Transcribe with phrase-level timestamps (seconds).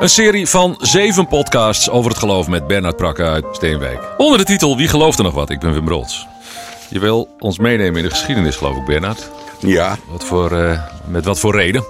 [0.00, 4.14] Een serie van zeven podcasts over het geloof met Bernard Prakke uit Steenwijk.
[4.16, 5.50] Onder de titel Wie gelooft er nog wat?
[5.50, 6.26] Ik ben Wim Broods.
[6.88, 9.30] Je wil ons meenemen in de geschiedenis, geloof ik, Bernard.
[9.58, 11.84] Ja, Wat voor, eh, met wat voor reden?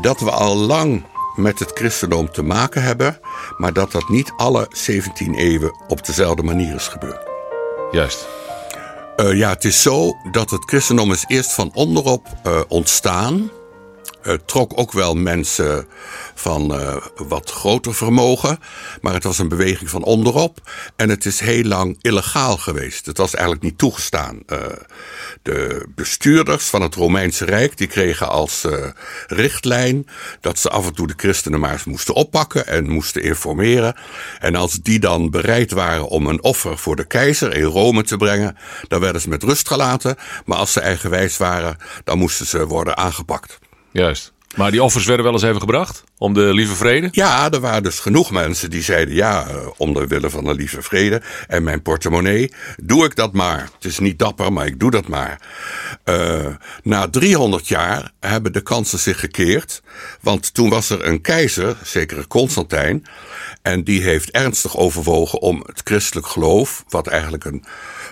[0.00, 1.04] dat we al lang
[1.36, 3.18] met het christendom te maken hebben,
[3.56, 7.28] maar dat dat niet alle 17 eeuwen op dezelfde manier is gebeurd.
[7.90, 8.26] Juist.
[9.16, 13.50] Eh, ja, het is zo dat het christendom is eerst van onderop eh, ontstaan.
[14.22, 15.86] Het trok ook wel mensen
[16.34, 18.58] van eh, wat groter vermogen.
[19.00, 20.70] Maar het was een beweging van onderop.
[20.96, 23.06] En het is heel lang illegaal geweest.
[23.06, 24.42] Het was eigenlijk niet toegestaan.
[24.46, 24.58] Eh,
[25.42, 28.86] de bestuurders van het Romeinse Rijk die kregen als eh,
[29.26, 30.06] richtlijn
[30.40, 33.96] dat ze af en toe de christenen maar eens moesten oppakken en moesten informeren.
[34.38, 38.16] En als die dan bereid waren om een offer voor de keizer in Rome te
[38.16, 38.56] brengen,
[38.88, 40.16] dan werden ze met rust gelaten.
[40.44, 43.58] Maar als ze eigenwijs waren, dan moesten ze worden aangepakt.
[43.94, 44.32] Juist.
[44.56, 46.04] Maar die offers werden wel eens even gebracht?
[46.18, 47.08] Om de lieve vrede?
[47.12, 50.54] Ja, er waren dus genoeg mensen die zeiden: ja, eh, om de willen van de
[50.54, 53.68] lieve vrede en mijn portemonnee, doe ik dat maar.
[53.74, 55.40] Het is niet dapper, maar ik doe dat maar.
[56.04, 56.46] Eh,
[56.82, 59.82] na 300 jaar hebben de kansen zich gekeerd,
[60.20, 63.04] want toen was er een keizer, zekere Constantijn,
[63.62, 67.64] en die heeft ernstig overwogen om het christelijk geloof, wat eigenlijk een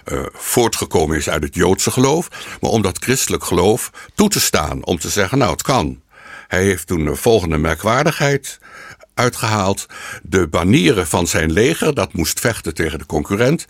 [0.05, 2.29] eh, voortgekomen is uit het Joodse geloof,
[2.61, 6.01] maar om dat christelijk geloof toe te staan, om te zeggen: nou, het kan.
[6.49, 8.59] Hij heeft toen de volgende merkwaardigheid
[9.15, 9.87] uitgehaald.
[10.23, 13.67] De banieren van zijn leger, dat moest vechten tegen de concurrent,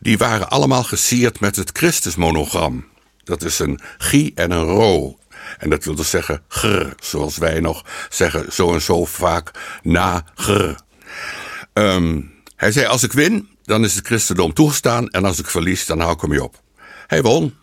[0.00, 2.86] die waren allemaal gesierd met het Christusmonogram.
[3.24, 5.18] Dat is een G en een Ro.
[5.58, 9.50] En dat wil dus zeggen gr, zoals wij nog zeggen, zo en zo vaak
[9.82, 10.74] na gr.
[11.72, 12.20] Ehm,
[12.56, 15.08] hij zei: Als ik win, dan is het christendom toegestaan.
[15.08, 16.62] En als ik verlies, dan hou ik hem op.
[17.06, 17.56] Hij won.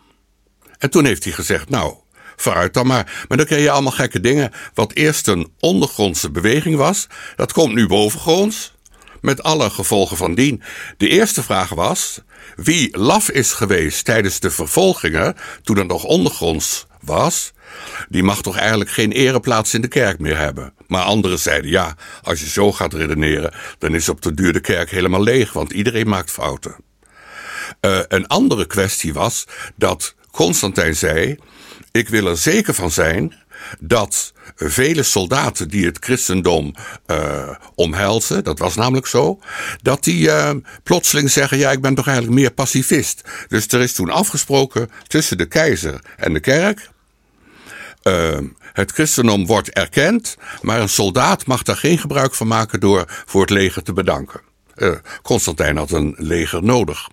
[0.78, 1.94] En toen heeft hij gezegd: Nou,
[2.36, 3.24] vooruit dan maar.
[3.28, 4.52] Maar dan kreeg je allemaal gekke dingen.
[4.74, 8.74] Wat eerst een ondergrondse beweging was, dat komt nu bovengronds.
[9.20, 10.62] Met alle gevolgen van dien.
[10.96, 12.20] De eerste vraag was:
[12.56, 17.52] wie laf is geweest tijdens de vervolgingen, toen het nog ondergronds was,
[18.08, 20.74] die mag toch eigenlijk geen ereplaats in de kerk meer hebben.
[20.86, 24.60] Maar anderen zeiden: ja, als je zo gaat redeneren, dan is op de duur de
[24.60, 26.76] kerk helemaal leeg, want iedereen maakt fouten.
[27.80, 29.44] Uh, een andere kwestie was
[29.76, 31.36] dat Constantijn zei:
[31.92, 33.34] ik wil er zeker van zijn
[33.80, 36.74] dat vele soldaten die het christendom
[37.06, 39.40] uh, omhelzen, dat was namelijk zo,
[39.82, 40.50] dat die uh,
[40.82, 43.22] plotseling zeggen: ja, ik ben toch eigenlijk meer pacifist.
[43.48, 46.90] Dus er is toen afgesproken tussen de keizer en de kerk.
[48.02, 48.38] Uh,
[48.72, 53.40] het christendom wordt erkend, maar een soldaat mag daar geen gebruik van maken door voor
[53.40, 54.40] het leger te bedanken.
[55.22, 57.08] Constantijn had een leger nodig.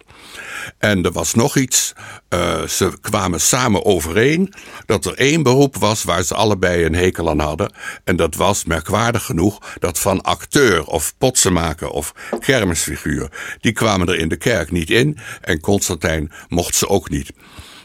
[0.77, 1.93] En er was nog iets.
[2.29, 4.53] Uh, ze kwamen samen overeen
[4.85, 7.73] dat er één beroep was waar ze allebei een hekel aan hadden.
[8.03, 13.29] En dat was merkwaardig genoeg dat van acteur of potsenmaker of kermisfiguur.
[13.61, 17.31] Die kwamen er in de kerk niet in en Constantijn mocht ze ook niet.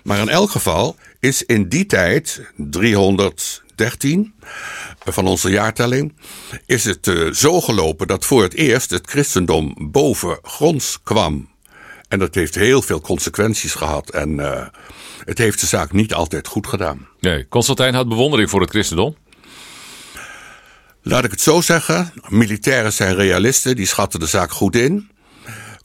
[0.03, 4.34] Maar in elk geval is in die tijd, 313
[5.04, 6.15] van onze jaartelling,
[6.66, 11.48] is het uh, zo gelopen dat voor het eerst het christendom boven gronds kwam.
[12.08, 14.10] En dat heeft heel veel consequenties gehad.
[14.10, 14.66] En uh,
[15.24, 17.08] het heeft de zaak niet altijd goed gedaan.
[17.20, 19.16] Nee, Constantijn had bewondering voor het christendom.
[21.02, 22.12] Laat ik het zo zeggen.
[22.28, 25.10] Militairen zijn realisten, die schatten de zaak goed in.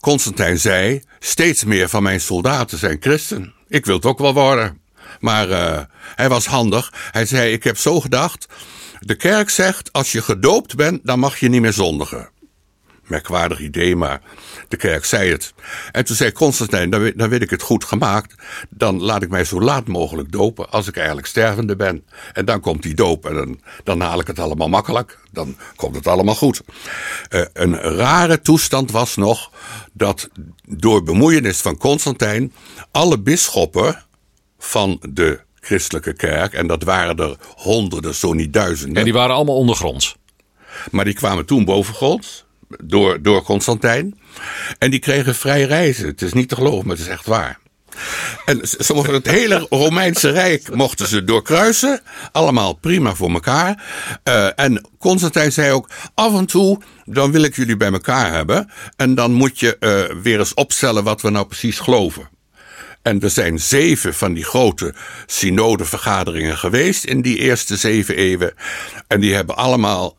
[0.00, 3.54] Constantijn zei: Steeds meer van mijn soldaten zijn christen.
[3.68, 4.80] Ik wil het ook wel worden.
[5.20, 5.80] Maar uh,
[6.14, 6.92] hij was handig.
[7.10, 8.46] Hij zei: Ik heb zo gedacht.
[9.00, 12.32] De kerk zegt: Als je gedoopt bent, dan mag je niet meer zondigen
[13.06, 14.20] merkwaardig idee, maar
[14.68, 15.54] de kerk zei het.
[15.92, 18.34] En toen zei Constantijn, dan, dan weet ik het goed gemaakt.
[18.70, 22.04] Dan laat ik mij zo laat mogelijk dopen als ik eigenlijk stervende ben.
[22.32, 25.18] En dan komt die doop en dan, dan haal ik het allemaal makkelijk.
[25.30, 26.60] Dan komt het allemaal goed.
[27.30, 29.50] Uh, een rare toestand was nog
[29.92, 30.28] dat
[30.68, 32.52] door bemoeienis van Constantijn
[32.90, 34.04] alle bisschoppen
[34.58, 38.96] van de christelijke kerk, en dat waren er honderden, zo niet duizenden.
[38.96, 40.16] En die waren allemaal ondergronds.
[40.90, 42.44] Maar die kwamen toen bovengronds
[42.84, 44.18] door, door Constantijn.
[44.78, 46.06] En die kregen vrij reizen.
[46.06, 47.58] Het is niet te geloven, maar het is echt waar.
[48.44, 48.60] En
[49.12, 52.00] het hele Romeinse Rijk mochten ze doorkruisen.
[52.32, 53.84] Allemaal prima voor elkaar.
[54.24, 58.70] Uh, en Constantijn zei ook: af en toe dan wil ik jullie bij elkaar hebben.
[58.96, 62.28] En dan moet je uh, weer eens opstellen wat we nou precies geloven.
[63.02, 64.94] En er zijn zeven van die grote
[65.26, 68.54] synodevergaderingen geweest in die eerste zeven eeuwen.
[69.08, 70.16] En die hebben allemaal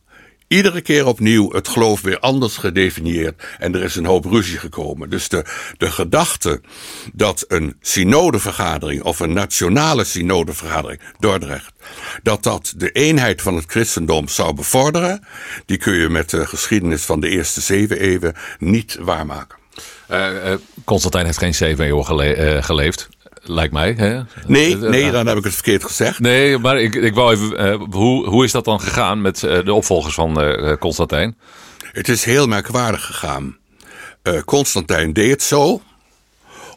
[0.56, 5.10] iedere keer opnieuw het geloof weer anders gedefinieerd en er is een hoop ruzie gekomen.
[5.10, 5.46] Dus de,
[5.78, 6.62] de gedachte
[7.14, 11.72] dat een synodevergadering of een nationale synodevergadering, Dordrecht,
[12.24, 15.24] dat dat de eenheid van het christendom zou bevorderen,
[15.66, 19.58] die kun je met de geschiedenis van de eerste zeven eeuwen niet waarmaken.
[20.12, 20.54] Uh, uh,
[20.84, 23.10] Constantijn heeft geen zeven eeuwen uh, geleefd
[23.48, 23.94] lijkt mij.
[23.98, 24.22] Hè?
[24.48, 26.20] Nee, nee, dan heb ik het verkeerd gezegd.
[26.20, 27.66] Nee, maar ik, ik wou even.
[27.66, 31.38] Uh, hoe, hoe is dat dan gegaan met de opvolgers van Constantijn?
[31.92, 33.58] Het is heel merkwaardig gegaan.
[34.46, 35.82] Constantijn deed het zo.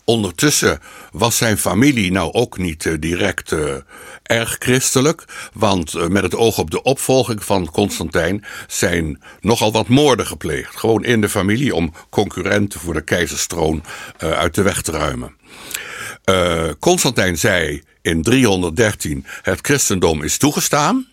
[0.05, 0.81] Ondertussen
[1.13, 3.55] was zijn familie nou ook niet direct
[4.23, 5.25] erg christelijk.
[5.53, 10.77] Want met het oog op de opvolging van Constantijn zijn nogal wat moorden gepleegd.
[10.77, 13.85] Gewoon in de familie om concurrenten voor de keizerstroon
[14.19, 15.37] uit de weg te ruimen.
[16.29, 21.07] Uh, Constantijn zei in 313: het christendom is toegestaan.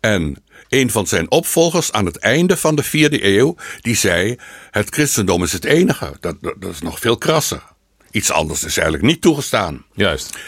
[0.00, 4.38] En een van zijn opvolgers aan het einde van de vierde eeuw, die zei:
[4.70, 6.16] het christendom is het enige.
[6.20, 7.62] Dat, dat, is nog veel krasser.
[8.10, 9.84] Iets anders is eigenlijk niet toegestaan.
[9.94, 10.38] Juist,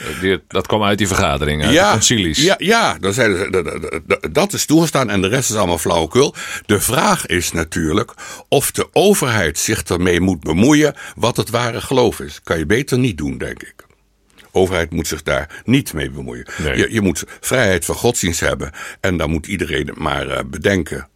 [0.48, 2.42] dat kwam uit die vergadering, uit ja, de concilies.
[2.42, 6.34] Ja, ja dan zeiden ze, dat is toegestaan en de rest is allemaal flauwekul.
[6.66, 8.14] De vraag is natuurlijk
[8.48, 12.40] of de overheid zich ermee moet bemoeien wat het ware geloof is.
[12.42, 13.88] Kan je beter niet doen, denk ik
[14.52, 16.46] overheid moet zich daar niet mee bemoeien.
[16.62, 18.72] Je, je, moet vrijheid van godsdienst hebben.
[19.00, 21.08] En dan moet iedereen maar uh, bedenken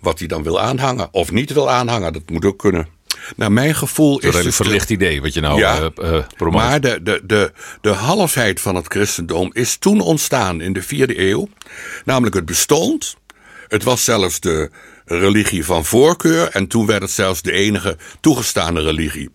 [0.00, 1.08] wat hij dan wil aanhangen.
[1.10, 2.88] Of niet wil aanhangen, dat moet ook kunnen.
[3.36, 4.44] Naar mijn gevoel is het...
[4.44, 6.62] een verlicht idee wat je nou ja, uh, promoot.
[6.62, 11.20] Maar de, de, de, de halfheid van het christendom is toen ontstaan in de vierde
[11.20, 11.48] eeuw.
[12.04, 13.16] Namelijk het bestond.
[13.68, 14.70] Het was zelfs de
[15.04, 16.48] religie van voorkeur.
[16.48, 19.30] En toen werd het zelfs de enige toegestane religie.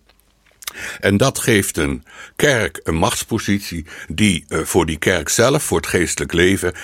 [1.00, 2.04] En dat geeft een
[2.36, 6.74] kerk een machtspositie die uh, voor die kerk zelf, voor het geestelijk leven,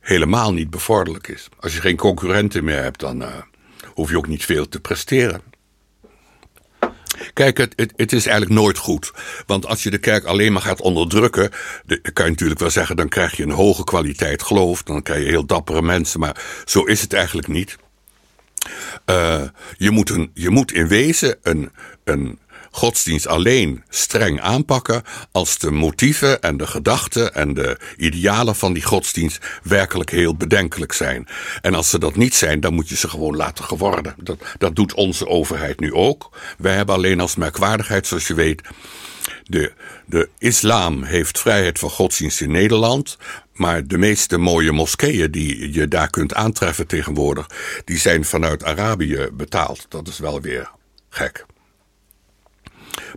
[0.00, 1.48] helemaal niet bevorderlijk is.
[1.60, 3.34] Als je geen concurrenten meer hebt, dan uh,
[3.94, 5.42] hoef je ook niet veel te presteren.
[7.32, 9.12] Kijk, het, het, is eigenlijk nooit goed.
[9.46, 11.50] Want als je de kerk alleen maar gaat onderdrukken,
[11.86, 15.22] dan kan je natuurlijk wel zeggen, dan krijg je een hoge kwaliteit geloof, dan krijg
[15.22, 17.76] je heel dappere mensen, maar zo is het eigenlijk niet.
[19.06, 19.42] Uh,
[19.76, 21.70] je, moet een, je moet in wezen een,
[22.04, 22.38] een
[22.70, 28.82] godsdienst alleen streng aanpakken als de motieven en de gedachten en de idealen van die
[28.82, 31.28] godsdienst werkelijk heel bedenkelijk zijn.
[31.60, 34.14] En als ze dat niet zijn, dan moet je ze gewoon laten geworden.
[34.16, 36.30] Dat, dat doet onze overheid nu ook.
[36.58, 38.62] Wij hebben alleen als merkwaardigheid, zoals je weet,
[39.44, 39.72] de,
[40.06, 43.16] de islam heeft vrijheid van godsdienst in Nederland.
[43.52, 47.46] Maar de meeste mooie moskeeën die je daar kunt aantreffen tegenwoordig,
[47.84, 49.86] die zijn vanuit Arabië betaald.
[49.88, 50.70] Dat is wel weer
[51.10, 51.46] gek.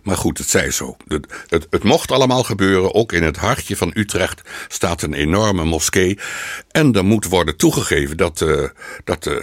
[0.02, 0.96] Maar goed, het zij zo.
[1.08, 2.94] Het, het, het, mocht allemaal gebeuren.
[2.94, 6.18] Ook in het hartje van Utrecht staat een enorme moskee.
[6.70, 8.68] En er moet worden toegegeven dat, uh,
[9.04, 9.34] dat uh,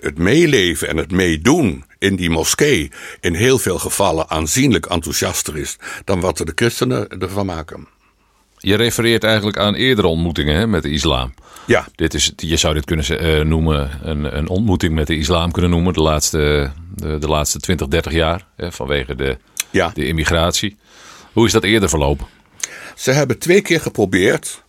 [0.00, 2.90] het meeleven en het meedoen in die moskee
[3.20, 7.88] in heel veel gevallen aanzienlijk enthousiaster is dan wat de christenen ervan maken.
[8.58, 11.34] Je refereert eigenlijk aan eerdere ontmoetingen hè, met de islam.
[11.66, 11.86] Ja.
[11.94, 15.70] Dit is, je zou dit kunnen uh, noemen, een, een ontmoeting met de islam kunnen
[15.70, 18.46] noemen, de laatste, de, de laatste 20, 30 jaar.
[18.56, 19.38] Hè, vanwege de
[19.72, 19.90] ja.
[19.94, 20.76] de immigratie.
[21.32, 22.26] Hoe is dat eerder verlopen?
[22.94, 24.62] Ze hebben twee keer geprobeerd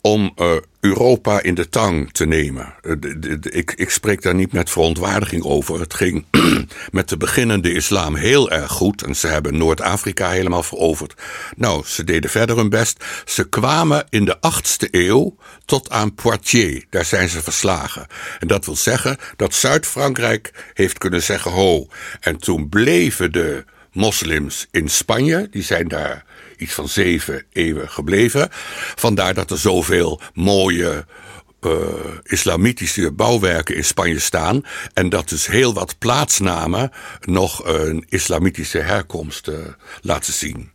[0.00, 2.74] om uh, Europa in de tang te nemen.
[2.82, 5.80] Uh, de, de, de, ik, ik, spreek daar niet met verontwaardiging over.
[5.80, 6.24] Het ging
[6.90, 9.02] met de beginnende islam heel erg goed.
[9.02, 11.14] En ze hebben Noord-Afrika helemaal veroverd.
[11.56, 13.04] Nou, ze deden verder hun best.
[13.24, 16.84] Ze kwamen in de achtste eeuw tot aan Poitiers.
[16.90, 18.06] Daar zijn ze verslagen.
[18.38, 21.86] En dat wil zeggen dat Zuid-Frankrijk heeft kunnen zeggen ho.
[22.20, 25.48] En toen bleven de moslims in Spanje.
[25.50, 26.24] Die zijn daar
[26.56, 28.48] iets van zeven eeuwen gebleven.
[28.94, 31.06] Vandaar dat er zoveel mooie
[31.60, 31.72] uh,
[32.22, 34.64] islamitische bouwwerken in Spanje staan.
[34.94, 39.56] En dat dus heel wat plaatsnamen nog een islamitische herkomst uh,
[40.00, 40.70] laten zien.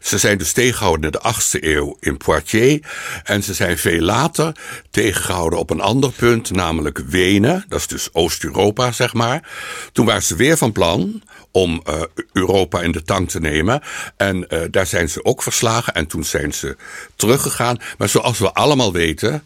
[0.00, 2.86] Ze zijn dus tegengehouden in de 8e eeuw in Poitiers.
[3.24, 4.56] En ze zijn veel later
[4.90, 7.64] tegengehouden op een ander punt, namelijk Wenen.
[7.68, 9.48] Dat is dus Oost-Europa, zeg maar.
[9.92, 11.22] Toen waren ze weer van plan
[11.58, 13.82] om uh, Europa in de tang te nemen.
[14.16, 15.94] En uh, daar zijn ze ook verslagen.
[15.94, 16.76] En toen zijn ze
[17.16, 17.76] teruggegaan.
[17.98, 19.42] Maar zoals we allemaal weten,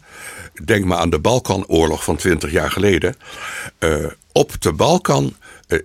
[0.63, 3.15] denk maar aan de Balkanoorlog van 20 jaar geleden.
[3.79, 5.35] Uh, op de Balkan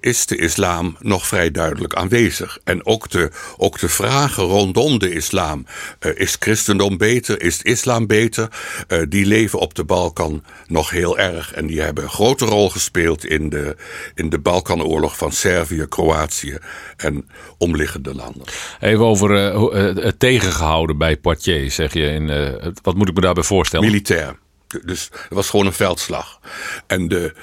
[0.00, 2.58] is de islam nog vrij duidelijk aanwezig.
[2.64, 5.66] En ook de, ook de vragen rondom de islam.
[6.00, 7.42] Uh, is christendom beter?
[7.42, 8.48] Is islam beter?
[8.88, 11.52] Uh, die leven op de Balkan nog heel erg.
[11.52, 13.76] En die hebben een grote rol gespeeld in de,
[14.14, 16.58] in de Balkanoorlog van Servië, Kroatië
[16.96, 18.42] en omliggende landen.
[18.80, 22.06] Even over uh, het tegengehouden bij Poitiers, zeg je.
[22.06, 22.26] In,
[22.82, 23.86] wat moet ik me daarbij voorstellen?
[23.86, 24.36] Militair.
[24.84, 26.40] Dus het was gewoon een veldslag.
[26.86, 27.34] En de,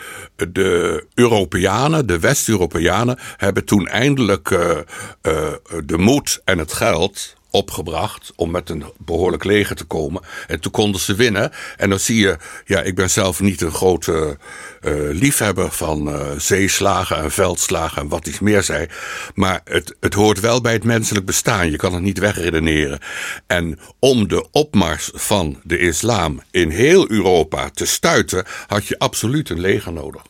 [0.49, 5.51] de Europeanen, de West-Europeanen, hebben toen eindelijk uh, uh,
[5.83, 10.21] de moed en het geld opgebracht om met een behoorlijk leger te komen.
[10.47, 11.51] En toen konden ze winnen.
[11.77, 14.37] En dan zie je, ja, ik ben zelf niet een grote
[14.81, 18.87] uh, liefhebber van uh, zeeslagen en veldslagen en wat iets meer zei.
[19.33, 21.71] Maar het, het hoort wel bij het menselijk bestaan.
[21.71, 22.99] Je kan het niet wegredeneren.
[23.47, 29.49] En om de opmars van de islam in heel Europa te stuiten, had je absoluut
[29.49, 30.21] een leger nodig.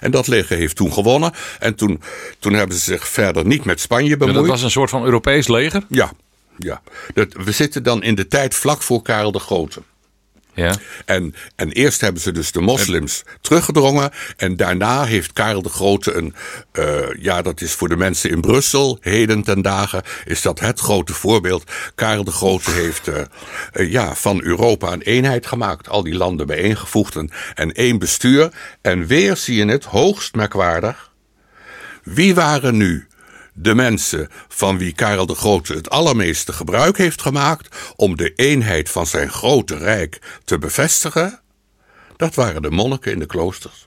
[0.00, 1.32] En dat leger heeft toen gewonnen.
[1.58, 2.00] En toen,
[2.38, 4.38] toen hebben ze zich verder niet met Spanje bemoeid.
[4.38, 5.82] dat was een soort van Europees leger?
[5.88, 6.12] Ja,
[6.58, 6.82] ja,
[7.14, 9.82] dat, we zitten dan in de tijd vlak voor Karel de Grote.
[10.56, 10.74] Ja.
[11.04, 14.10] En, en eerst hebben ze dus de moslims teruggedrongen.
[14.36, 16.34] En daarna heeft Karel de Grote een.
[16.72, 20.80] Uh, ja, dat is voor de mensen in Brussel, heden ten dagen, is dat het
[20.80, 21.70] grote voorbeeld.
[21.94, 23.14] Karel de Grote heeft uh,
[23.72, 25.88] uh, ja, van Europa een eenheid gemaakt.
[25.88, 28.52] Al die landen bijeengevoegd en, en één bestuur.
[28.80, 31.10] En weer zie je het hoogst merkwaardig.
[32.02, 33.06] Wie waren nu
[33.58, 38.90] de mensen van wie Karel de Grote het allermeeste gebruik heeft gemaakt om de eenheid
[38.90, 41.40] van zijn grote rijk te bevestigen,
[42.16, 43.85] dat waren de monniken in de kloosters.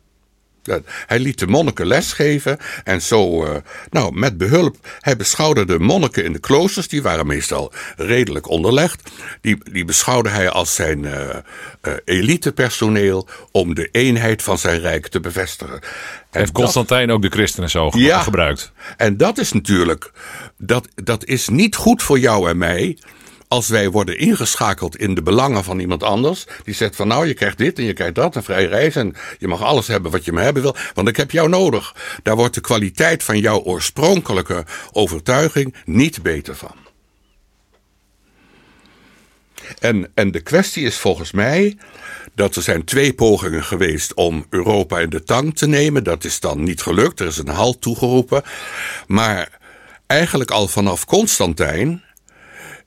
[1.05, 3.55] Hij liet de monniken lesgeven en zo, uh,
[3.89, 4.75] nou, met behulp.
[4.99, 9.11] Hij beschouwde de monniken in de kloosters, die waren meestal redelijk onderlegd.
[9.41, 15.19] Die, die beschouwde hij als zijn uh, elitepersoneel om de eenheid van zijn rijk te
[15.19, 15.81] bevestigen.
[16.31, 18.71] En heeft Constantijn dat, ook de christenen zo ja, gebruikt?
[18.97, 20.11] En dat is natuurlijk,
[20.57, 22.97] dat, dat is niet goed voor jou en mij
[23.49, 27.33] als wij worden ingeschakeld in de belangen van iemand anders, die zegt van nou, je
[27.33, 30.25] krijgt dit en je krijgt dat, een vrije reis en je mag alles hebben wat
[30.25, 31.95] je maar hebben wil, want ik heb jou nodig.
[32.23, 36.75] Daar wordt de kwaliteit van jouw oorspronkelijke overtuiging niet beter van.
[39.79, 41.77] En, en de kwestie is volgens mij
[42.35, 46.03] dat er zijn twee pogingen geweest om Europa in de tang te nemen.
[46.03, 48.43] Dat is dan niet gelukt, er is een halt toegeroepen.
[49.07, 49.59] Maar
[50.07, 52.03] eigenlijk al vanaf Constantijn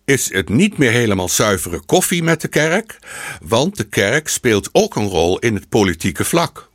[0.04, 2.98] is het niet meer helemaal zuivere koffie met de kerk,
[3.42, 6.70] want de kerk speelt ook een rol in het politieke vlak.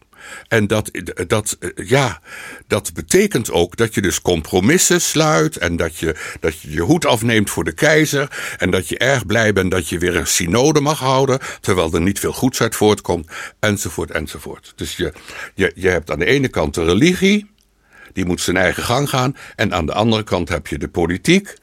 [0.47, 0.91] En dat,
[1.27, 2.21] dat, ja,
[2.67, 5.57] dat betekent ook dat je dus compromissen sluit.
[5.57, 8.55] En dat je, dat je je hoed afneemt voor de keizer.
[8.57, 11.39] En dat je erg blij bent dat je weer een synode mag houden.
[11.61, 13.31] Terwijl er niet veel goeds uit voortkomt.
[13.59, 14.73] Enzovoort, enzovoort.
[14.75, 15.13] Dus je,
[15.55, 17.49] je, je hebt aan de ene kant de religie.
[18.13, 19.35] Die moet zijn eigen gang gaan.
[19.55, 21.55] En aan de andere kant heb je de politiek.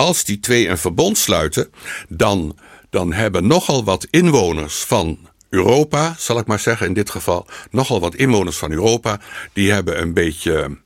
[0.00, 1.72] Als die twee een verbond sluiten,
[2.08, 2.58] dan,
[2.90, 8.00] dan hebben nogal wat inwoners van Europa, zal ik maar zeggen in dit geval, nogal
[8.00, 9.20] wat inwoners van Europa,
[9.52, 10.78] die hebben een beetje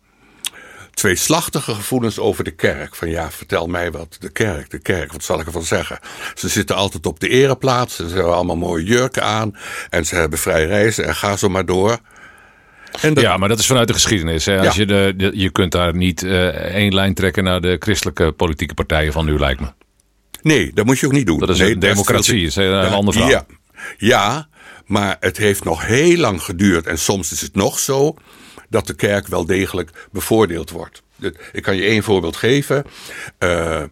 [0.90, 2.94] tweeslachtige gevoelens over de kerk.
[2.94, 5.98] Van ja, vertel mij wat, de kerk, de kerk, wat zal ik ervan zeggen?
[6.34, 9.56] Ze zitten altijd op de ereplaats, ze hebben allemaal mooie jurken aan
[9.90, 11.98] en ze hebben vrij reizen en ga zo maar door.
[13.00, 13.20] Dat...
[13.20, 14.44] Ja, maar dat is vanuit de geschiedenis.
[14.44, 14.58] Hè?
[14.58, 14.80] Als ja.
[14.80, 18.74] je, de, de, je kunt daar niet uh, één lijn trekken naar de christelijke politieke
[18.74, 19.66] partijen van nu, lijkt me.
[20.42, 21.38] Nee, dat moet je ook niet doen.
[21.38, 23.30] Dat is nee, een democratie, is een ja, ander verhaal.
[23.30, 23.46] Ja,
[23.98, 24.48] ja,
[24.86, 26.86] maar het heeft nog heel lang geduurd.
[26.86, 28.14] En soms is het nog zo
[28.68, 31.02] dat de kerk wel degelijk bevoordeeld wordt.
[31.52, 32.84] Ik kan je één voorbeeld geven.
[33.38, 33.82] Uh,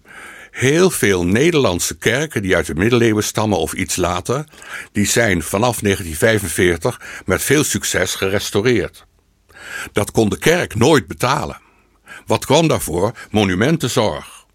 [0.52, 4.44] heel veel Nederlandse kerken die uit de middeleeuwen stammen of iets later,
[4.92, 9.06] die zijn vanaf 1945 met veel succes gerestaureerd.
[9.92, 11.60] Dat kon de kerk nooit betalen.
[12.26, 13.12] Wat kwam daarvoor?
[13.30, 14.46] Monumentenzorg.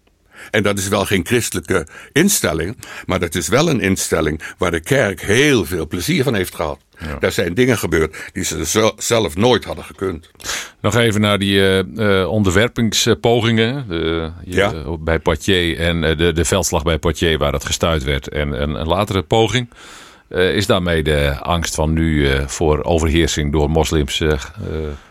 [0.50, 2.76] En dat is wel geen christelijke instelling,
[3.06, 6.80] maar dat is wel een instelling waar de kerk heel veel plezier van heeft gehad.
[7.00, 7.16] Ja.
[7.18, 10.30] Daar zijn dingen gebeurd die ze zelf nooit hadden gekund.
[10.80, 14.72] Nog even naar die uh, onderwerpingspogingen de, ja.
[14.72, 18.28] uh, bij Poitiers en de, de veldslag bij Poitiers waar dat gestuurd werd.
[18.28, 19.70] En een, een latere poging.
[20.28, 24.22] is daarmee de angst van nu voor overheersing door moslims?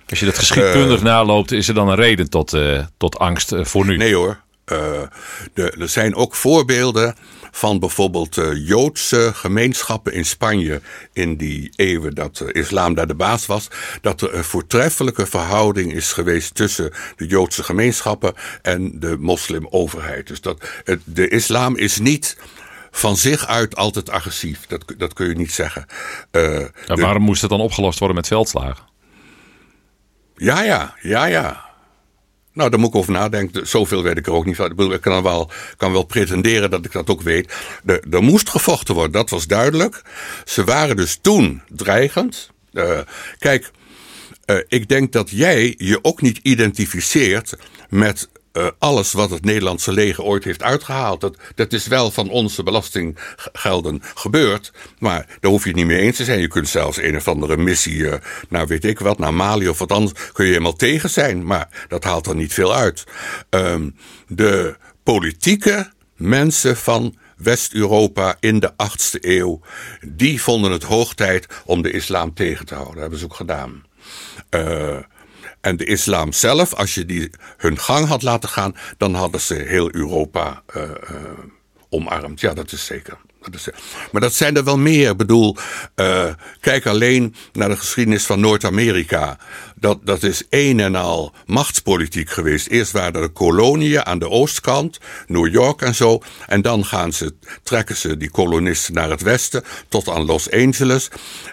[0.10, 2.58] als je dat geschiedkundig naloopt, is er dan een reden tot,
[2.98, 3.98] tot angst voor nu?
[3.98, 4.46] Nee hoor.
[4.68, 7.16] De, er zijn ook voorbeelden
[7.52, 10.82] van bijvoorbeeld uh, Joodse gemeenschappen in Spanje
[11.14, 13.68] in die eeuwen dat de islam daar de baas was,
[14.02, 20.28] dat er een voortreffelijke verhouding is geweest tussen de Joodse gemeenschappen en de moslimoverheid.
[20.28, 22.38] Dus dat het, de islam is niet
[22.92, 24.66] van zich uit altijd agressief.
[24.66, 25.86] Dat, dat kun je niet zeggen.
[26.32, 28.86] Uh, waarom moest het dan opgelost worden met veldslagen?
[30.36, 31.67] Ja, ja, ja, ja.
[32.58, 33.68] Nou, daar moet ik over nadenken.
[33.68, 34.92] Zoveel weet ik er ook niet van.
[34.92, 37.54] Ik kan wel, kan wel pretenderen dat ik dat ook weet.
[37.86, 40.02] Er, er moest gevochten worden, dat was duidelijk.
[40.46, 42.52] Ze waren dus toen dreigend.
[42.74, 43.00] Uh,
[43.40, 43.72] kijk,
[44.46, 47.58] uh, ik denk dat jij je ook niet identificeert
[47.90, 51.22] met uh, alles wat het Nederlandse leger ooit heeft uitgehaald.
[51.22, 54.72] Dat, dat is wel van onze belastinggelden gebeurd.
[55.00, 56.40] Maar daar hoef je het niet mee eens te zijn.
[56.40, 58.14] Je kunt zelfs een of andere missie, uh,
[58.50, 61.46] nou weet ik wat, naar Mali of wat anders, kun je helemaal tegen zijn.
[61.46, 63.04] Maar dat haalt er niet veel uit.
[63.50, 63.96] Um,
[64.28, 69.60] de politieke mensen van West-Europa in de 8e eeuw,
[70.02, 72.94] die vonden het hoog tijd om de islam tegen te houden.
[72.94, 73.86] Dat hebben ze ook gedaan.
[74.50, 74.98] Uh,
[75.68, 79.54] en de islam zelf, als je die hun gang had laten gaan, dan hadden ze
[79.54, 80.84] heel Europa uh,
[81.90, 82.40] omarmd.
[82.40, 83.18] Ja, dat is zeker.
[84.12, 85.10] Maar dat zijn er wel meer.
[85.10, 85.56] Ik bedoel,
[85.96, 86.26] uh,
[86.60, 89.38] kijk alleen naar de geschiedenis van Noord-Amerika.
[89.76, 92.68] Dat, dat is een en al machtspolitiek geweest.
[92.68, 96.22] Eerst waren er koloniën aan de oostkant, New York en zo.
[96.48, 101.10] En dan gaan ze, trekken ze die kolonisten naar het westen, tot aan Los Angeles.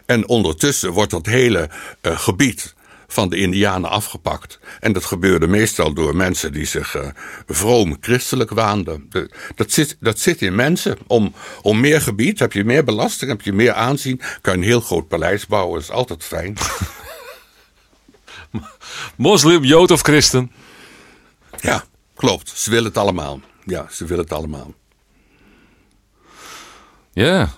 [0.06, 1.70] En ondertussen wordt dat hele
[2.02, 2.74] gebied
[3.14, 4.58] van de Indianen afgepakt.
[4.80, 7.06] En dat gebeurde meestal door mensen die zich uh,
[7.46, 9.06] vroom christelijk waanden.
[9.10, 10.98] De, dat, zit, dat zit in mensen.
[11.06, 14.20] Om, om meer gebied heb je meer belasting, heb je meer aanzien.
[14.40, 16.56] Kan je een heel groot paleis bouwen, is altijd fijn.
[19.16, 20.52] Moslim, Jood of christen?
[21.60, 22.48] Ja, klopt.
[22.48, 23.40] Ze willen het allemaal.
[23.64, 24.74] Ja, ze willen het allemaal.
[27.12, 27.54] Ja.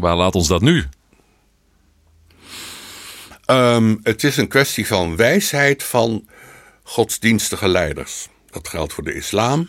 [0.00, 0.86] Waar laat ons dat nu?
[3.46, 6.28] Um, het is een kwestie van wijsheid van
[6.82, 8.28] godsdienstige leiders.
[8.50, 9.68] Dat geldt voor de islam,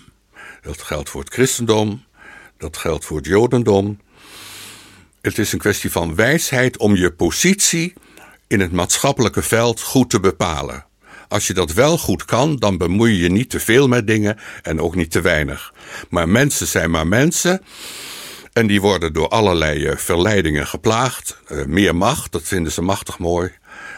[0.62, 2.04] dat geldt voor het christendom,
[2.58, 4.00] dat geldt voor het jodendom.
[5.22, 7.94] Het is een kwestie van wijsheid om je positie
[8.48, 10.86] in het maatschappelijke veld goed te bepalen.
[11.28, 14.38] Als je dat wel goed kan, dan bemoei je je niet te veel met dingen
[14.62, 15.74] en ook niet te weinig.
[16.10, 17.62] Maar mensen zijn maar mensen.
[18.54, 21.38] En die worden door allerlei uh, verleidingen geplaagd.
[21.52, 23.52] Uh, meer macht, dat vinden ze machtig mooi.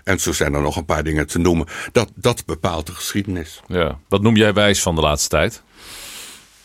[0.03, 1.67] En zo zijn er nog een paar dingen te noemen.
[1.91, 3.61] Dat, dat bepaalt de geschiedenis.
[3.67, 3.99] Ja.
[4.09, 5.61] Wat noem jij wijs van de laatste tijd?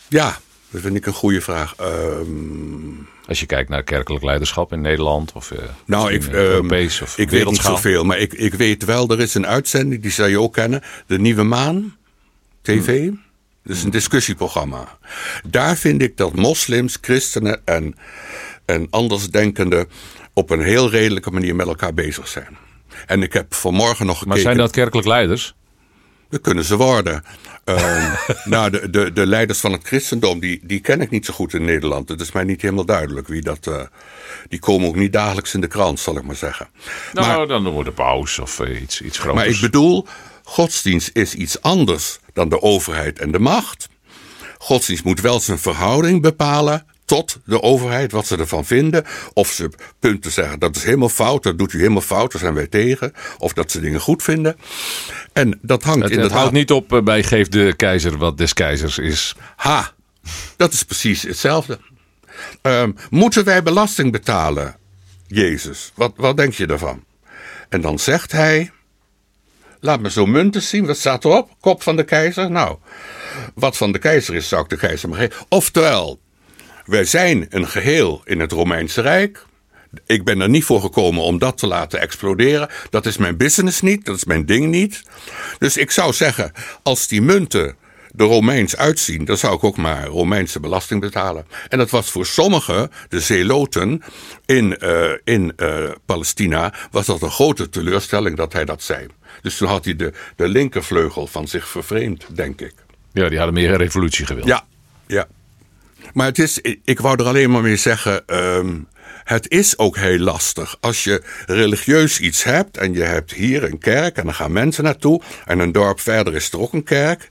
[0.09, 0.39] Ja,
[0.71, 1.75] dat vind ik een goede vraag.
[1.81, 3.09] Um...
[3.27, 7.19] Als je kijkt naar kerkelijk leiderschap in Nederland of uh, nou, ik, um, Europees of
[7.19, 10.29] ik weet niet zoveel, maar ik, ik weet wel, er is een uitzending, die zou
[10.29, 11.97] je ook kennen, De Nieuwe Maan,
[12.63, 13.07] TV.
[13.07, 13.23] Hmm.
[13.65, 14.99] Is een discussieprogramma.
[15.47, 17.95] Daar vind ik dat moslims, christenen en,
[18.65, 19.89] en andersdenkenden
[20.33, 22.57] op een heel redelijke manier met elkaar bezig zijn.
[23.07, 24.29] En ik heb vanmorgen nog gekeken...
[24.29, 25.55] Maar zijn dat kerkelijk leiders?
[26.31, 27.25] Dat kunnen ze worden.
[27.65, 31.33] uh, nou, de, de, de leiders van het christendom, die, die ken ik niet zo
[31.33, 32.09] goed in Nederland.
[32.09, 33.67] Het is mij niet helemaal duidelijk wie dat...
[33.67, 33.83] Uh,
[34.49, 36.69] die komen ook niet dagelijks in de krant, zal ik maar zeggen.
[37.13, 39.45] Nou, maar, dan we de paus of uh, iets, iets groters.
[39.45, 40.07] Maar ik bedoel,
[40.51, 43.89] godsdienst is iets anders dan de overheid en de macht.
[44.59, 49.05] Godsdienst moet wel zijn verhouding bepalen tot de overheid, wat ze ervan vinden.
[49.33, 52.55] Of ze punten zeggen, dat is helemaal fout, dat doet u helemaal fout, daar zijn
[52.55, 53.13] wij tegen.
[53.39, 54.57] Of dat ze dingen goed vinden.
[55.33, 56.33] En dat hangt het, inderdaad...
[56.33, 59.35] Het houdt niet op bij geef de keizer wat des keizers is.
[59.57, 59.93] Ha,
[60.57, 61.79] dat is precies hetzelfde.
[62.63, 64.77] Um, moeten wij belasting betalen,
[65.27, 65.93] Jezus?
[65.95, 67.05] Wat, wat denk je daarvan?
[67.69, 68.71] En dan zegt hij...
[69.81, 71.51] Laat me zo munten zien, wat staat erop?
[71.61, 72.51] Kop van de keizer?
[72.51, 72.79] Nou,
[73.55, 75.47] wat van de keizer is, zou ik de keizer maar geven.
[75.49, 76.21] Oftewel,
[76.85, 79.47] wij zijn een geheel in het Romeinse Rijk.
[80.07, 82.69] Ik ben er niet voor gekomen om dat te laten exploderen.
[82.91, 85.03] Dat is mijn business niet, dat is mijn ding niet.
[85.59, 87.77] Dus ik zou zeggen, als die munten
[88.17, 91.47] er Romeins uitzien, dan zou ik ook maar Romeinse belasting betalen.
[91.69, 94.03] En dat was voor sommigen, de zeeloten
[94.47, 99.07] in, uh, in uh, Palestina, was dat een grote teleurstelling dat hij dat zei.
[99.43, 102.75] Dus toen had hij de, de linkervleugel van zich vervreemd, denk ik.
[103.13, 104.47] Ja, die hadden meer een revolutie gewild.
[104.47, 104.65] Ja,
[105.07, 105.27] ja.
[106.13, 108.89] Maar het is, ik wou er alleen maar mee zeggen, um,
[109.25, 110.77] het is ook heel lastig.
[110.81, 114.85] Als je religieus iets hebt en je hebt hier een kerk en dan gaan mensen
[114.85, 117.29] naartoe en een dorp verder is er ook een kerk.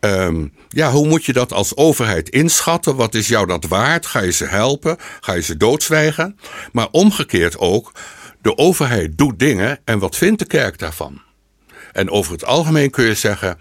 [0.00, 2.96] Um, ja, hoe moet je dat als overheid inschatten?
[2.96, 4.06] Wat is jou dat waard?
[4.06, 4.96] Ga je ze helpen?
[5.20, 6.38] Ga je ze doodzwijgen?
[6.72, 7.92] Maar omgekeerd ook,
[8.42, 11.22] de overheid doet dingen en wat vindt de kerk daarvan?
[11.92, 13.58] En over het algemeen kun je zeggen,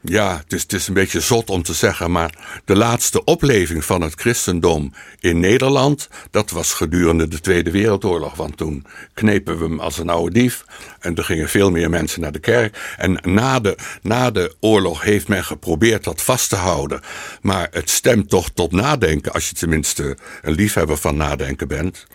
[0.00, 4.14] ja, het is, een beetje zot om te zeggen, maar de laatste opleving van het
[4.14, 8.34] christendom in Nederland, dat was gedurende de Tweede Wereldoorlog.
[8.34, 10.64] Want toen knepen we hem als een oude dief
[11.00, 12.94] en er gingen veel meer mensen naar de kerk.
[12.96, 17.00] En na de, na de oorlog heeft men geprobeerd dat vast te houden.
[17.42, 22.06] Maar het stemt toch tot nadenken, als je tenminste een liefhebber van nadenken bent.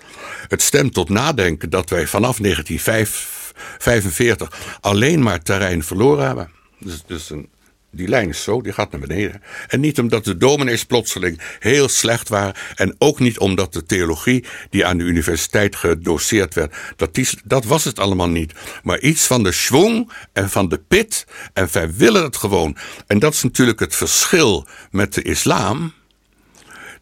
[0.48, 6.50] Het stemt tot nadenken dat wij vanaf 1945 alleen maar terrein verloren hebben.
[6.78, 7.50] Dus, dus een
[7.94, 9.42] Die lijn is zo, die gaat naar beneden.
[9.68, 12.54] En niet omdat de dominees plotseling heel slecht waren.
[12.76, 16.76] En ook niet omdat de theologie die aan de universiteit gedoseerd werd.
[16.96, 18.54] Dat, die, dat was het allemaal niet.
[18.84, 21.26] Maar iets van de schwung en van de pit.
[21.54, 22.78] En wij willen het gewoon.
[23.08, 25.94] En dat is natuurlijk het verschil met de islam.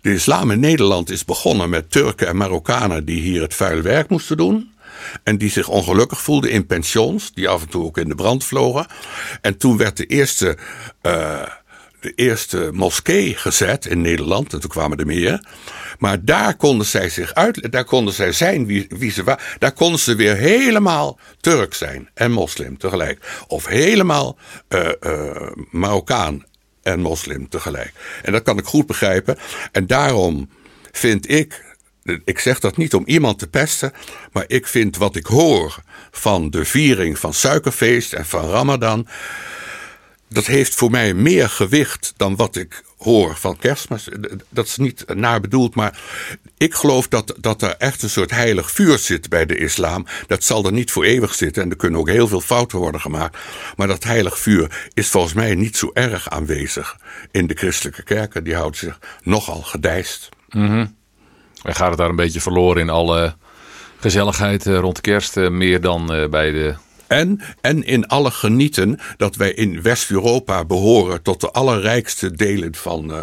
[0.01, 4.09] De islam in Nederland is begonnen met Turken en Marokkanen die hier het vuile werk
[4.09, 4.71] moesten doen.
[5.23, 8.43] En die zich ongelukkig voelden in pensions, die af en toe ook in de brand
[8.43, 8.85] vlogen.
[9.41, 10.57] En toen werd de eerste,
[11.01, 11.41] uh,
[11.99, 15.47] de eerste moskee gezet in Nederland, en toen kwamen er meer.
[15.99, 19.43] Maar daar konden zij zich uit, daar konden zij zijn wie, wie ze waren.
[19.59, 23.43] Daar konden ze weer helemaal Turk zijn en moslim tegelijk.
[23.47, 24.37] Of helemaal
[24.69, 24.89] uh,
[25.71, 26.45] Marokkaan
[26.83, 27.93] en moslim tegelijk.
[28.23, 29.37] En dat kan ik goed begrijpen.
[29.71, 30.49] En daarom
[30.91, 31.68] vind ik
[32.25, 33.93] ik zeg dat niet om iemand te pesten,
[34.31, 35.75] maar ik vind wat ik hoor
[36.11, 39.07] van de viering van suikerfeest en van Ramadan,
[40.29, 44.07] dat heeft voor mij meer gewicht dan wat ik hoor van kerstmis.
[44.49, 45.99] Dat is niet naar bedoeld, maar
[46.57, 50.05] ik geloof dat, dat er echt een soort heilig vuur zit bij de islam.
[50.27, 53.01] Dat zal er niet voor eeuwig zitten en er kunnen ook heel veel fouten worden
[53.01, 53.37] gemaakt.
[53.75, 56.97] Maar dat heilig vuur is volgens mij niet zo erg aanwezig
[57.31, 58.43] in de christelijke kerken.
[58.43, 60.29] Die houdt zich nogal gedijst.
[60.49, 60.97] Mm
[61.63, 63.35] en gaat het daar een beetje verloren in alle
[63.99, 66.75] gezelligheid eh, rond kerst, eh, meer dan eh, bij de
[67.07, 73.13] en, en in alle genieten dat wij in West-Europa behoren tot de allerrijkste delen van,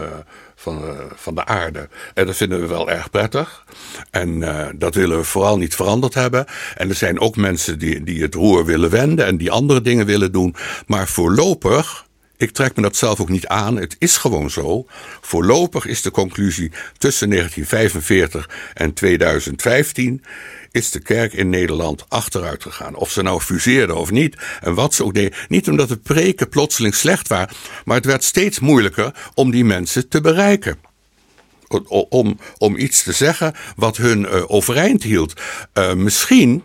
[0.55, 0.83] van,
[1.15, 1.89] van de aarde.
[2.15, 3.65] En dat vinden we wel erg prettig.
[4.11, 4.41] En
[4.79, 6.47] dat willen we vooral niet veranderd hebben.
[6.77, 10.07] En er zijn ook mensen die, die het roer willen wenden en die andere dingen
[10.07, 10.55] willen doen.
[10.87, 12.06] Maar voorlopig
[12.37, 13.77] ik trek me dat zelf ook niet aan.
[13.77, 14.87] Het is gewoon zo.
[15.21, 20.25] Voorlopig is de conclusie tussen 1945 en 2015
[20.71, 22.95] is de kerk in Nederland achteruit gegaan.
[22.95, 24.37] Of ze nou fuseerden of niet.
[24.61, 25.39] En wat ze ook deden.
[25.49, 27.55] Niet omdat de preken plotseling slecht waren.
[27.85, 30.79] Maar het werd steeds moeilijker om die mensen te bereiken.
[32.09, 35.41] Om, om iets te zeggen wat hun uh, overeind hield.
[35.75, 36.63] Uh, misschien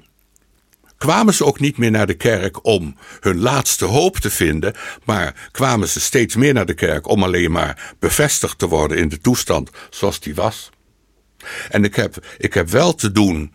[1.01, 4.73] kwamen ze ook niet meer naar de kerk om hun laatste hoop te vinden,
[5.05, 9.09] maar kwamen ze steeds meer naar de kerk om alleen maar bevestigd te worden in
[9.09, 10.69] de toestand zoals die was.
[11.69, 13.53] En ik heb, ik heb wel te doen.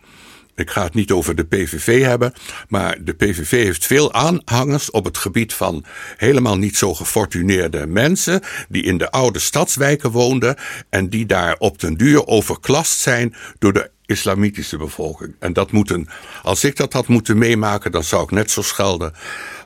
[0.55, 2.33] Ik ga het niet over de PVV hebben,
[2.67, 5.85] maar de PVV heeft veel aanhangers op het gebied van
[6.17, 10.55] helemaal niet zo gefortuneerde mensen die in de oude stadswijken woonden
[10.89, 15.35] en die daar op den duur overklast zijn door de islamitische bevolking.
[15.39, 16.07] En dat moeten,
[16.43, 19.13] als ik dat had moeten meemaken, dan zou ik net zo schelden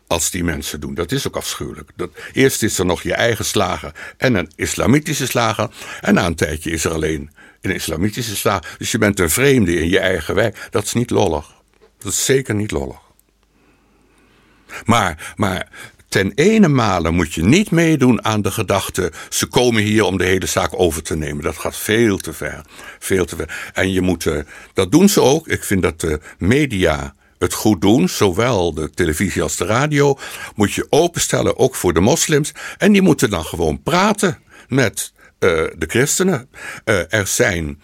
[0.08, 0.94] als die mensen doen.
[0.94, 1.90] Dat is ook afschuwelijk.
[1.96, 5.70] Dat, eerst is er nog je eigen slager en een islamitische slager.
[6.02, 8.76] En na een tijdje is er alleen een islamitische slager.
[8.78, 10.68] Dus je bent een vreemde in je eigen wijk.
[10.70, 11.54] Dat is niet lollig.
[11.98, 13.00] Dat is zeker niet lollig.
[14.86, 15.68] Maar, maar
[16.12, 19.12] ten ene male moet je niet meedoen aan de gedachte.
[19.30, 21.44] ze komen hier om de hele zaak over te nemen.
[21.44, 22.62] Dat gaat veel te ver.
[23.00, 23.72] Veel te ver.
[23.74, 24.26] En je moet.
[24.26, 24.40] Uh,
[24.74, 25.48] dat doen ze ook.
[25.48, 30.18] Ik vind dat de media het goed doen, zowel de televisie als de radio,
[30.56, 32.52] moet je openstellen ook voor de moslims.
[32.78, 36.50] En die moeten dan gewoon praten met uh, de christenen.
[36.86, 37.82] Uh, er zijn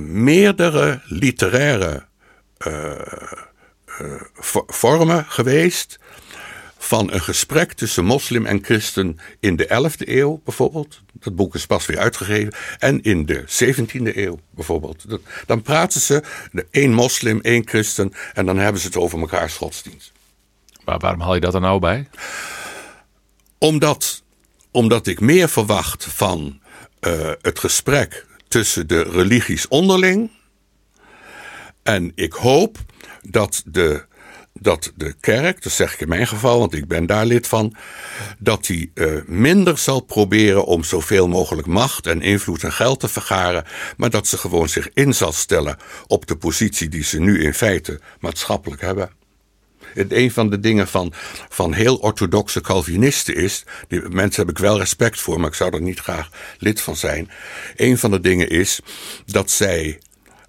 [0.00, 2.06] meerdere literaire
[4.66, 5.98] vormen geweest
[6.78, 11.00] van een gesprek tussen moslim en christen in de 11e eeuw bijvoorbeeld.
[11.12, 12.52] Dat boek is pas weer uitgegeven.
[12.78, 15.04] En in de 17e eeuw bijvoorbeeld.
[15.46, 16.22] Dan praten ze,
[16.70, 20.12] één moslim, één christen, en dan hebben ze het over mekaars godsdienst.
[20.84, 22.08] Maar waarom haal je dat er nou bij?
[23.58, 24.22] Omdat,
[24.70, 26.60] omdat ik meer verwacht van
[27.00, 30.30] uh, het gesprek tussen de religies onderling.
[31.82, 32.78] En ik hoop
[33.22, 34.06] dat de
[34.60, 37.74] dat de kerk, dat zeg ik in mijn geval, want ik ben daar lid van,
[38.38, 43.08] dat die uh, minder zal proberen om zoveel mogelijk macht en invloed en geld te
[43.08, 43.64] vergaren,
[43.96, 47.54] maar dat ze gewoon zich in zal stellen op de positie die ze nu in
[47.54, 49.10] feite maatschappelijk hebben.
[49.94, 51.12] Een van de dingen van,
[51.48, 55.74] van heel orthodoxe Calvinisten is, die mensen heb ik wel respect voor, maar ik zou
[55.74, 57.30] er niet graag lid van zijn.
[57.76, 58.80] Een van de dingen is
[59.26, 59.98] dat zij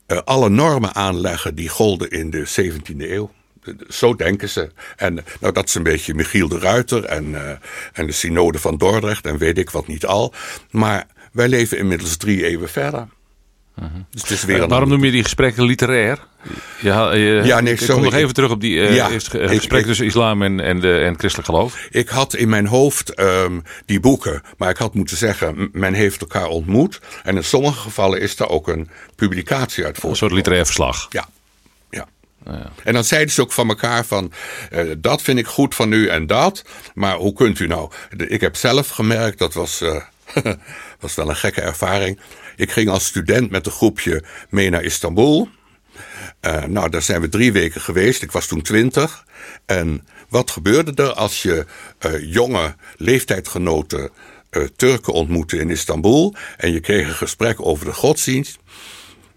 [0.08, 3.32] uh, alle normen aanleggen die golden in de 17e eeuw.
[3.90, 4.72] Zo denken ze.
[4.96, 7.50] En nou, dat is een beetje Michiel de Ruiter en, uh,
[7.94, 10.34] en de synode van Dordrecht en weet ik wat niet al.
[10.72, 13.08] Maar wij leven inmiddels drie eeuwen verder.
[13.80, 14.04] Uh -huh.
[14.10, 16.28] dus het is weer waarom noem je die gesprekken literair?
[16.82, 20.06] Ja, je, ja nee, ik kom nog even terug op die uh, ja, gesprek tussen
[20.06, 21.88] islam en, en, de, en christelijk geloof.
[21.90, 26.22] Ik had in mijn hoofd um, die boeken, maar ik had moeten zeggen, men heeft
[26.22, 27.00] elkaar ontmoet.
[27.24, 31.08] En in sommige gevallen is er ook een publicatie uit Een soort literair verslag.
[31.10, 31.28] Ja,
[32.84, 34.32] En dan zeiden ze ook van elkaar van,
[34.72, 36.64] uh, dat vind ik goed van u en dat.
[36.94, 37.92] Maar hoe kunt u nou?
[38.18, 40.02] Ik heb zelf gemerkt, dat was, uh,
[41.00, 42.20] was wel een gekke ervaring.
[42.56, 45.50] Ik ging als student met een groepje mee naar Istanbul.
[46.42, 48.22] Uh, nou, daar zijn we drie weken geweest.
[48.22, 49.26] Ik was toen twintig.
[49.66, 51.66] En wat gebeurde er als je
[52.22, 54.10] jonge leeftijdgenoten
[54.76, 56.36] Turken ontmoette in Istanbul...
[56.58, 58.58] en je kreeg een gesprek over de godsdienst...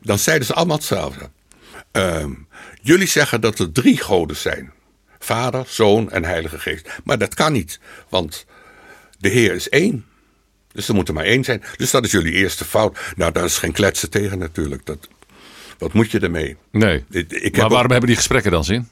[0.02, 1.30] dan zeiden ze allemaal hetzelfde.
[1.92, 2.32] Ehm,
[2.80, 4.72] jullie zeggen dat er drie goden zijn:
[5.18, 6.88] Vader, Zoon en Heilige Geest.
[7.04, 8.46] Maar dat kan niet, want
[9.18, 10.04] de Heer is één.
[10.72, 11.62] Dus er moet er maar één zijn.
[11.76, 12.98] Dus dat is jullie eerste fout.
[13.16, 14.86] Nou, daar is geen kletsen tegen natuurlijk.
[14.86, 15.08] Dat,
[15.78, 16.56] wat moet je ermee?
[16.70, 17.04] Nee.
[17.10, 18.88] Ik, maar waarom hebben die gesprekken dan zin?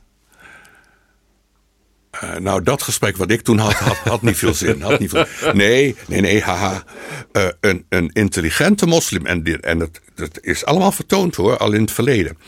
[2.25, 4.81] Uh, nou, dat gesprek wat ik toen had, had, had niet veel zin.
[4.83, 6.85] Had niet veel, nee, nee, nee, haha.
[7.33, 11.73] Uh, een, een intelligente moslim, en, dit, en het, het is allemaal vertoond hoor, al
[11.73, 12.39] in het verleden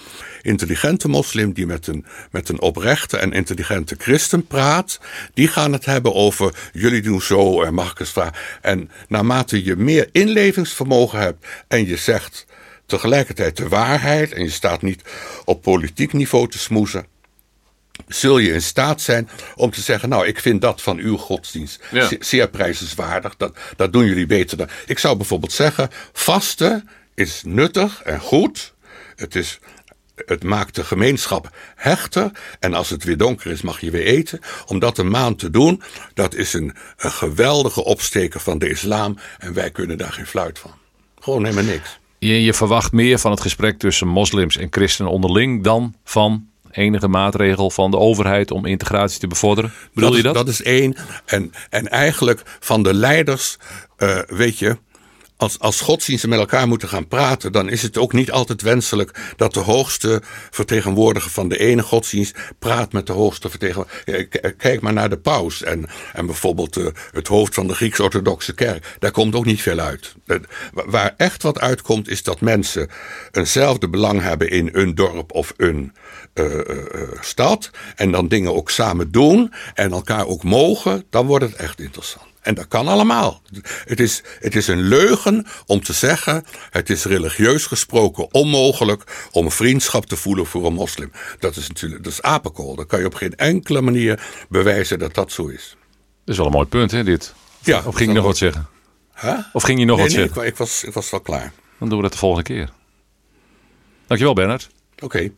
[0.42, 5.00] intelligente moslim die met een, met een oprechte en intelligente christen praat,
[5.34, 8.14] die gaan het hebben over jullie doen zo en mag ik eens.
[8.60, 12.46] En naarmate je meer inlevingsvermogen hebt en je zegt
[12.86, 15.02] tegelijkertijd de waarheid en je staat niet
[15.44, 17.06] op politiek niveau te smoezen,
[18.08, 21.80] zul je in staat zijn om te zeggen: Nou, ik vind dat van uw godsdienst
[22.20, 23.36] zeer prijzenswaardig.
[23.36, 24.68] Dat, dat doen jullie beter dan.
[24.86, 28.74] Ik zou bijvoorbeeld zeggen: vasten is nuttig en goed.
[29.16, 29.58] Het is
[30.26, 32.30] het maakt de gemeenschap hechter.
[32.60, 34.40] En als het weer donker is, mag je weer eten.
[34.66, 35.82] Om dat een maand te doen,
[36.14, 39.18] dat is een, een geweldige opsteker van de islam.
[39.38, 40.70] En wij kunnen daar geen fluit van.
[41.20, 41.98] Gewoon helemaal niks.
[42.18, 47.08] Je, je verwacht meer van het gesprek tussen moslims en christenen onderling dan van enige
[47.08, 49.72] maatregel van de overheid om integratie te bevorderen?
[49.94, 50.34] Bedoel dat je dat?
[50.34, 50.96] dat is één.
[51.24, 53.56] En, en eigenlijk van de leiders,
[53.98, 54.76] uh, weet je,
[55.42, 59.32] als, als godsdiensten met elkaar moeten gaan praten, dan is het ook niet altijd wenselijk
[59.36, 64.54] dat de hoogste vertegenwoordiger van de ene godsdienst praat met de hoogste vertegenwoordiger.
[64.56, 68.96] Kijk maar naar de paus en, en bijvoorbeeld uh, het hoofd van de Grieks-Orthodoxe Kerk.
[68.98, 70.14] Daar komt ook niet veel uit.
[70.72, 72.88] Waar echt wat uitkomt, is dat mensen
[73.30, 75.92] eenzelfde belang hebben in een dorp of een
[76.34, 76.60] uh,
[77.20, 77.70] stad.
[77.96, 81.04] En dan dingen ook samen doen en elkaar ook mogen.
[81.10, 82.31] Dan wordt het echt interessant.
[82.42, 83.42] En dat kan allemaal.
[83.84, 89.50] Het is, het is een leugen om te zeggen: het is religieus gesproken onmogelijk om
[89.50, 91.12] vriendschap te voelen voor een moslim.
[91.38, 92.74] Dat is natuurlijk dat is apenkool.
[92.76, 95.76] Dan kan je op geen enkele manier bewijzen dat dat zo is.
[96.24, 97.34] Dat is wel een mooi punt, hè, dit?
[97.60, 98.68] Ja, of ging je nog wat zeggen?
[99.20, 99.38] Huh?
[99.52, 100.42] Of ging je nog nee, wat nee, zeggen?
[100.42, 101.52] Ik, ik, was, ik was wel klaar.
[101.78, 102.70] Dan doen we dat de volgende keer.
[104.06, 104.68] Dankjewel, Bernard.
[104.94, 105.04] Oké.
[105.04, 105.32] Okay.